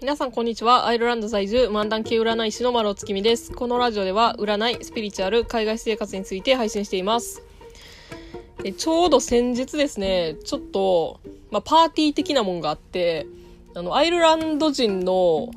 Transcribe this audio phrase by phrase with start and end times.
[0.00, 0.86] 皆さんこんにちは。
[0.86, 3.50] アイルランド在住、漫談系占い師の丸尾月見です。
[3.50, 7.42] このラジオでは、占い、スピリチュアル、海外生活について配信しています。
[8.62, 11.18] でちょうど先日ですね、ちょっと、
[11.50, 13.26] まあ、パーティー的なもんがあって、
[13.74, 15.50] あの、アイルランド人の、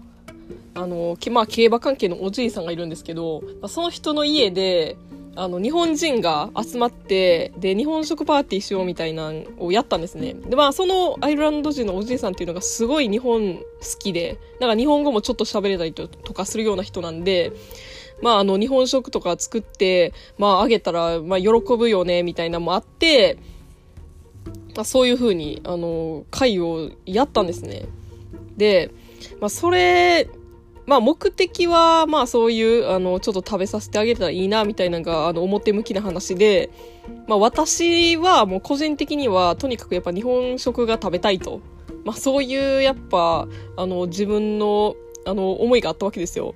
[0.74, 4.98] あの、まあ、競馬関係のおじいさんがいるんですけど、まあ、その人の家で、
[5.36, 10.34] あの、日本人が集まって、で、日本食パーティーしようみたいなのをやったんですね。
[10.34, 13.64] で、まあ、そのアイルランド人のおじいさんっていうのがすごい日本好
[13.98, 17.54] きで、なんか日本語もちょっと喋れたりとかするような人なんで、
[18.22, 23.38] まあ、あの、日本食とか作って、まあ、あげたら、まあ、喜ぶよね、みたいなのもあって、
[24.76, 27.86] まあ、そういう風に、あの、会をやったんですね。
[28.58, 28.92] で、
[29.40, 30.30] まあ、それ
[30.86, 36.72] まあ目的は、まあそういう、あの、ちょっと食べさせてあげたらいいな、みたいなのが、あの、表向きな話で、
[37.28, 41.62] まあ私はもう個人的には、とにかくやっぱ日本食が食べたいと。
[42.04, 43.48] まあそういう、やっぱ、
[43.78, 46.56] あの、自分の、あの、思いがあったわけですよ。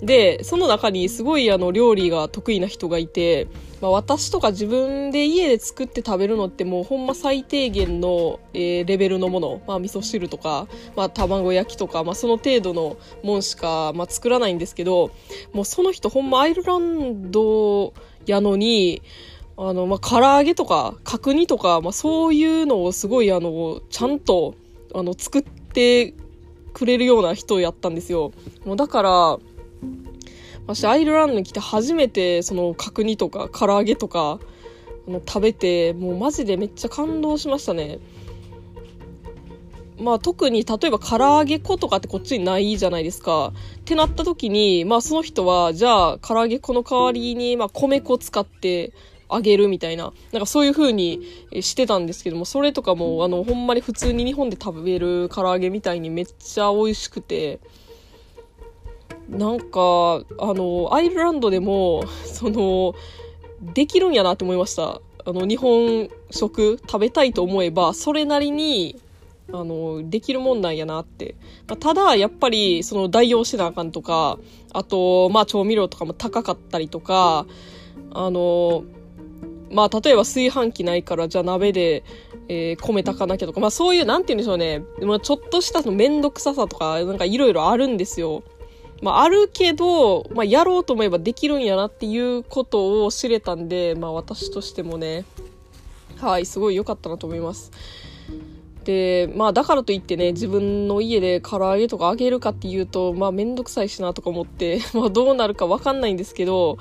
[0.00, 3.48] で、その中にすごいあの料理が得意な人がいて、
[3.80, 15.12] まあ、私とか自分で家で作って食べるのってもうほんま最低限の、えー、レベルのもの、まあ、味噌汁とか、まあ、卵焼きとか、まあ、その程度のもんしか、まあ、作らないんですけど、
[15.54, 17.94] もうその人ほんまアイルランド
[18.26, 19.02] やのに、
[19.56, 24.54] あの、まあ、唐揚げとか、角煮とか、まあ、そういうのをすごい、あの、ちゃんと、
[24.94, 26.12] あの、作って
[26.76, 28.32] くれるような人やったんですよ。
[28.66, 29.38] もうだから、
[30.66, 34.40] 私アイルランドに来て初めてその角煮とか唐揚げとか
[35.08, 38.00] あの食べてもうマジでめっちゃ感動しましたね
[39.98, 43.52] まあ特に例えば唐揚げ粉とかってこっちにないじゃないですか。
[43.80, 48.92] ってなった時に、まあその人は、じゃあ唐揚げ粉の代わりに、まあ米粉使って
[49.28, 51.20] あげるみたいな、なんかそういう風に
[51.60, 57.60] してたんですけども、それとかもあのほんまに普通に日本で食べる唐揚げみたいにめっちゃ美味しくて、
[59.28, 62.94] なんか、あの、アイルランドでも、その、
[63.74, 65.00] できるんやなって思いました。
[65.24, 68.96] あの、日本食食べたいと思えば、それなりに、
[69.52, 71.34] あの、できるもんなんやなって。
[71.66, 74.38] まあ、ただ、やっぱり、その代用しなあかんとか、
[74.72, 77.46] あと、まあ、調味料とかも高かったりとか、
[78.12, 78.84] あの、
[79.70, 82.04] まあ、例えば炊飯器ないから、じゃあ鍋で、
[82.48, 84.84] えー、米炊かなきゃとか、まあ、そういう、なんて言うんでしょうね。
[85.02, 88.42] まあ、ちょっとしたそのめんどくささとか、なんかいろいろあるんですよ。
[89.02, 95.24] まあ、あるけど、まあ、やろうと思えばできるんやなっていうことを知れたんで、まあ、私としてもね、
[96.18, 97.72] はい、すごい良かったなと思います。
[98.84, 106.78] で、まあ、だからといってね、自分の家で唐揚げとか揚げるかっていうと、まあ、めんどくさいしなとか思って、 まあ、どうなるかわかんないんですけど、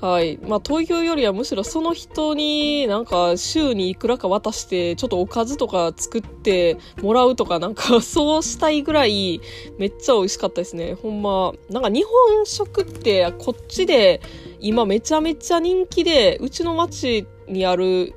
[0.00, 0.38] はい。
[0.38, 9.40] まあ、東京よりはむしろその人になんか週にいくらか渡して、ちょっとおかずとか作ってもらうとかなんか そうしたいぐらい
[9.76, 10.94] めっちゃ美味しかったですね。
[10.94, 11.52] ほんま。
[11.68, 14.20] なんか日本食ってこっちで
[14.60, 18.14] 今めちゃめちゃ人気で、うちの町にある、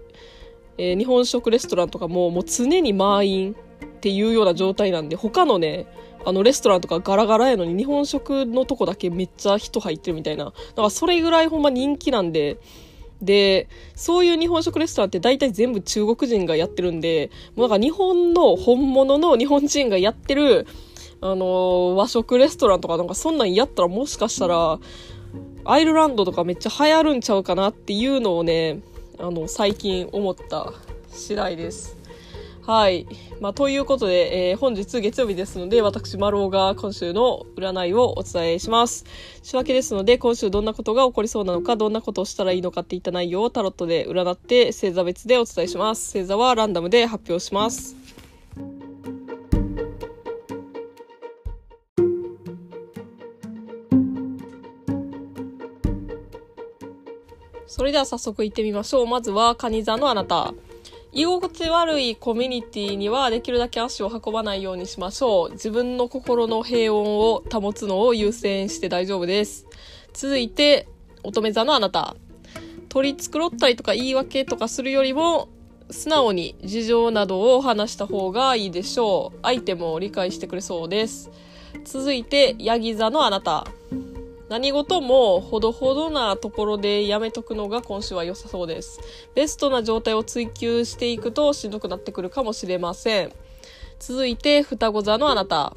[0.77, 3.55] えー、日本食レストランとかももう常に満員
[3.85, 5.87] っていうような状態なんで、他のね、
[6.23, 10.45] あのレストランとかガラガラやのに日本食のとこだけめっちゃ人入ってるみたいな。
[10.45, 12.57] だからそれぐらいほんま人気なんで、
[13.21, 20.67] で、そういう日本食レストランって大体全部中国人がやってるんで、もうなんか日本の本物の日本人がやってる、
[21.21, 24.79] あの和食レストランとかなんかそんなんやったらもしかしたら、
[25.63, 28.81] アイルランドとかめっちゃ流行るんちゃうかなっていうのをね、
[29.19, 30.73] あの、最近思った
[31.09, 32.00] 次第です。
[32.65, 33.07] はい。
[33.39, 39.03] まあ、ということで、えー、本日月曜日ですので、私、丸尾が今週の占いをお伝えします。
[39.41, 46.13] 仕分けですので、今週どんなことが起こりそうなのか、どんなことをしたらいいのかっていった内容をタロットで占って、星座別でお伝えします。
[46.13, 47.95] 星座はランダムで発表します。
[57.65, 59.07] それでは早速行ってみましょう。
[59.07, 60.53] まずは、蟹座のあなた。
[61.13, 65.51] 居心地悪いコミュニティにはできるだけ足を運ばないようにしましょう。
[65.51, 69.67] 自分の心の平穏を保つのを優先して大丈夫です。
[70.13, 70.87] 続いて、
[71.23, 72.15] 乙女座のあなた。
[72.87, 75.49] 取り繕ったりとか言い訳とかするよりも、
[75.89, 79.39] 素直に事情などを話した方がいいでしょう。
[79.43, 81.29] 相手も理解してくれそうです。
[81.83, 83.67] 続いて、ヤギ座のあなた。
[84.51, 88.99] 何事もほどほどなところでやめとくのが今週は良さそうです。
[89.33, 93.31] ベストな状態を追求していくとしんどくなってくるかもしれません。
[93.97, 95.73] 続いて、双子座のあなた。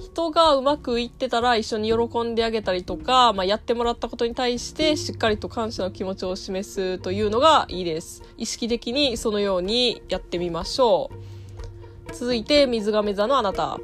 [0.00, 8.22] 人がうまくいってたら一緒に喜んであげたりとか、まあ、やってもらったことに対してしっかりと感謝の気持ちを示すというのがいいです。
[8.38, 11.10] 意識的にそのようにやってみましょ
[12.10, 12.14] う。
[12.14, 13.78] 続いて、水亀座のあなた。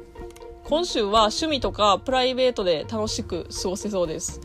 [0.71, 4.39] 今週は趣味とかプライベートで楽しく過ごせそうです。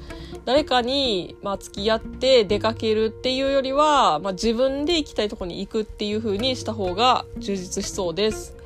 [0.44, 8.56] 誰かに、まあ、付き合って出かけるっていうよりは、まあ、自分で行きたいとこに行くっていう風にした方が充実しそうです。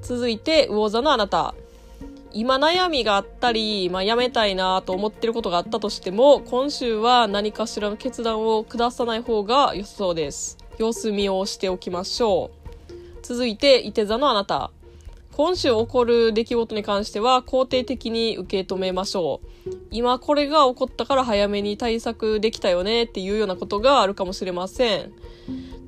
[0.00, 1.54] 続いて、魚座のあなた。
[2.32, 10.56] 今悩みがあったり、まあ、やめたいなと思ってることがあったとしても、今週は何かしらの決断を下さない方が良さそうです。
[10.78, 12.50] 様子見をしておきましょ
[12.88, 12.92] う。
[13.20, 14.70] 続いて、伊手座のあなた。
[15.32, 19.70] 今週起こる出来事に関しては肯定的に受け止めましょう。
[19.90, 25.12] 今これが起こったから早めに対策できたよねっていうようなことがあるかもしれません。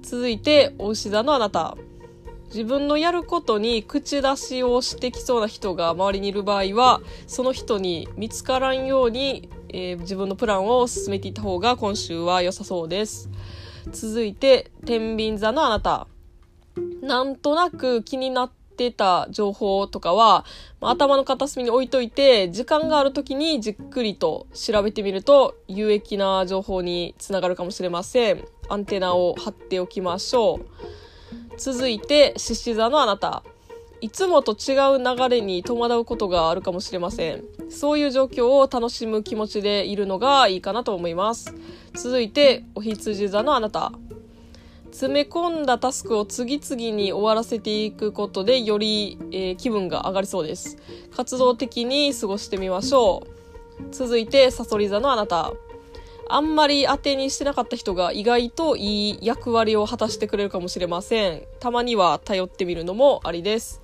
[0.03, 1.77] 続いて、お牛座のあなた。
[2.47, 13.31] 自分のやることに口出しをしてきそうな人が周りにいる場合はその人に見つからんように、えー、自分のプランを進めていった方が今週は良さそうです
[13.91, 16.07] 続いて天秤座のあなた
[17.01, 20.45] なんとなく気になってた情報とかは
[20.83, 28.45] ま、頭の片隅に置いといて、時間がある時にじっくりと調べてみると、有益な情報につながるかもしれません。
[28.69, 30.67] アンテナを張っておきましょう。
[31.57, 33.45] 続いて、獅子座のあなた。
[34.01, 37.45] いつもと違う流れに戸惑うことがあるかもしれません。
[37.71, 41.55] そういう状況を楽しむ気持ちでいるのがいいかなと思います。
[41.95, 43.93] 続いて、お羊座のあなた。
[44.93, 50.77] 詰め込んだタスクを次々に終わらせていくことでより、えー、気分が上がりそうです。
[51.17, 53.27] 活動的に過ごしてみましょ
[53.81, 53.87] う。
[53.91, 55.55] 続いて、さそり座のあなた。
[56.29, 61.43] あんまり当てにしてなかった人が意外といい役割を果たしてくれるかもしれません。
[61.59, 63.82] たまには頼ってみるのもありです。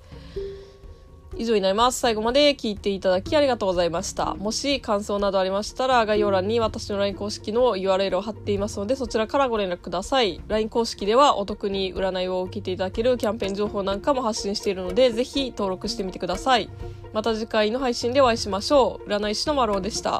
[1.39, 1.99] 以上になります。
[2.01, 4.35] 最後まで聞いていただきありがとうございました。
[4.35, 10.41] もし感想などありましたら、概要欄に私の LINE 公式の URL を貼っていますので、そちらからご連絡ください。
[10.49, 16.69] LINE 公式ではお得に占いを受けていただけるキャンペーン情報なんかも発信しているので、ぜひ登録してみてください。
[17.13, 19.09] また次回の配信でお会いしましょう。
[19.09, 20.19] 占い師の丸尾でした。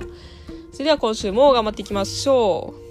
[0.72, 2.89] それでは今週も頑張っていきましょう。